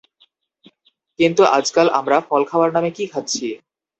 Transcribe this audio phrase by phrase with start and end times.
[1.19, 3.45] কিন্তু আজকাল আমরা ফল খাওয়ার নামে কী খাচ্ছি?